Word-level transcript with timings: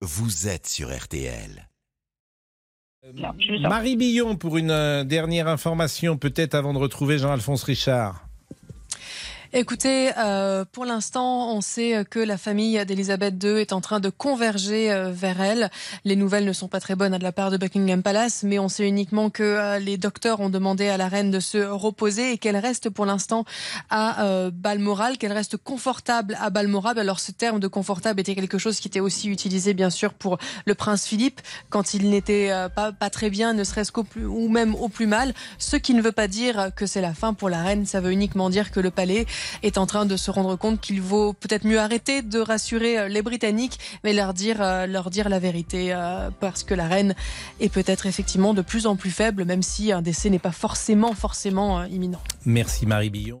vous 0.00 0.48
êtes 0.48 0.66
sur 0.66 0.96
RTL. 0.96 1.68
Vous 3.12 3.22
en- 3.24 3.68
Marie 3.68 3.96
Billon, 3.96 4.36
pour 4.36 4.56
une 4.58 4.70
euh, 4.70 5.04
dernière 5.04 5.48
information, 5.48 6.16
peut-être 6.16 6.54
avant 6.54 6.72
de 6.74 6.78
retrouver 6.78 7.18
Jean-Alphonse 7.18 7.62
Richard. 7.64 8.27
Écoutez, 9.54 10.10
euh, 10.18 10.66
pour 10.70 10.84
l'instant, 10.84 11.54
on 11.56 11.62
sait 11.62 12.04
que 12.10 12.18
la 12.18 12.36
famille 12.36 12.84
d'Elisabeth 12.84 13.42
II 13.42 13.58
est 13.58 13.72
en 13.72 13.80
train 13.80 13.98
de 13.98 14.10
converger 14.10 14.92
euh, 14.92 15.10
vers 15.10 15.40
elle. 15.40 15.70
Les 16.04 16.16
nouvelles 16.16 16.44
ne 16.44 16.52
sont 16.52 16.68
pas 16.68 16.80
très 16.80 16.96
bonnes 16.96 17.16
de 17.16 17.22
la 17.22 17.32
part 17.32 17.50
de 17.50 17.56
Buckingham 17.56 18.02
Palace, 18.02 18.42
mais 18.42 18.58
on 18.58 18.68
sait 18.68 18.86
uniquement 18.86 19.30
que 19.30 19.42
euh, 19.42 19.78
les 19.78 19.96
docteurs 19.96 20.40
ont 20.40 20.50
demandé 20.50 20.88
à 20.88 20.98
la 20.98 21.08
reine 21.08 21.30
de 21.30 21.40
se 21.40 21.56
reposer 21.56 22.32
et 22.32 22.38
qu'elle 22.38 22.58
reste 22.58 22.90
pour 22.90 23.06
l'instant 23.06 23.46
à 23.88 24.22
euh, 24.26 24.50
Balmoral, 24.52 25.16
qu'elle 25.16 25.32
reste 25.32 25.56
confortable 25.56 26.36
à 26.38 26.50
Balmoral. 26.50 26.98
Alors 26.98 27.18
ce 27.18 27.32
terme 27.32 27.58
de 27.58 27.68
confortable 27.68 28.20
était 28.20 28.34
quelque 28.34 28.58
chose 28.58 28.78
qui 28.80 28.88
était 28.88 29.00
aussi 29.00 29.30
utilisé 29.30 29.72
bien 29.72 29.88
sûr 29.88 30.12
pour 30.12 30.36
le 30.66 30.74
prince 30.74 31.06
Philippe 31.06 31.40
quand 31.70 31.94
il 31.94 32.10
n'était 32.10 32.50
pas, 32.74 32.92
pas 32.92 33.08
très 33.08 33.30
bien, 33.30 33.54
ne 33.54 33.64
serait-ce 33.64 33.92
qu'au 33.92 34.04
plus 34.04 34.26
ou 34.26 34.50
même 34.50 34.74
au 34.74 34.90
plus 34.90 35.06
mal. 35.06 35.32
Ce 35.56 35.76
qui 35.76 35.94
ne 35.94 36.02
veut 36.02 36.12
pas 36.12 36.28
dire 36.28 36.70
que 36.76 36.84
c'est 36.84 37.00
la 37.00 37.14
fin 37.14 37.32
pour 37.32 37.48
la 37.48 37.62
reine, 37.62 37.86
ça 37.86 38.02
veut 38.02 38.12
uniquement 38.12 38.50
dire 38.50 38.70
que 38.70 38.80
le 38.80 38.90
palais 38.90 39.26
est 39.62 39.78
en 39.78 39.86
train 39.86 40.06
de 40.06 40.16
se 40.16 40.30
rendre 40.30 40.56
compte 40.56 40.80
qu'il 40.80 41.00
vaut 41.00 41.32
peut-être 41.32 41.64
mieux 41.64 41.78
arrêter 41.78 42.22
de 42.22 42.38
rassurer 42.38 42.98
euh, 42.98 43.08
les 43.08 43.22
Britanniques, 43.22 43.78
mais 44.04 44.12
leur 44.12 44.34
dire, 44.34 44.60
euh, 44.60 44.86
leur 44.86 45.10
dire 45.10 45.28
la 45.28 45.38
vérité, 45.38 45.92
euh, 45.92 46.30
parce 46.40 46.64
que 46.64 46.74
la 46.74 46.86
reine 46.86 47.14
est 47.60 47.72
peut-être 47.72 48.06
effectivement 48.06 48.54
de 48.54 48.62
plus 48.62 48.86
en 48.86 48.96
plus 48.96 49.10
faible, 49.10 49.44
même 49.44 49.62
si 49.62 49.92
un 49.92 50.02
décès 50.02 50.30
n'est 50.30 50.38
pas 50.38 50.52
forcément, 50.52 51.14
forcément 51.14 51.84
imminent. 51.84 52.20
Merci 52.44 52.86
Marie 52.86 53.10
Billon. 53.10 53.40